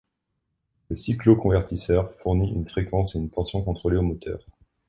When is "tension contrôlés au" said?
3.29-4.01